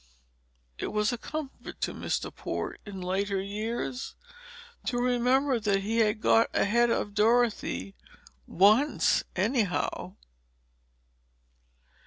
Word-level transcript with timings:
It 0.79 0.87
was 0.87 1.13
a 1.13 1.17
comfort 1.19 1.79
to 1.81 1.93
Mr. 1.93 2.33
Port, 2.35 2.81
in 2.87 3.01
later 3.01 3.39
years, 3.39 4.15
to 4.87 4.97
remember 4.97 5.59
that 5.59 5.81
he 5.81 5.99
had 5.99 6.21
got 6.21 6.49
ahead 6.55 6.89
of 6.89 7.13
Dorothy 7.13 7.93
once, 8.47 9.23
anyhow. 9.35 10.15